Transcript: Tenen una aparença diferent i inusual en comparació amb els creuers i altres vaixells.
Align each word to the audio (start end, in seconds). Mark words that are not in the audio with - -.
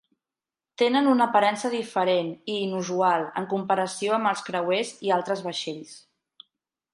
Tenen 0.81 1.09
una 1.09 1.25
aparença 1.31 1.69
diferent 1.73 2.31
i 2.53 2.55
inusual 2.61 3.27
en 3.43 3.47
comparació 3.53 4.17
amb 4.17 4.31
els 4.33 4.43
creuers 4.49 4.95
i 5.09 5.13
altres 5.19 5.45
vaixells. 5.51 5.95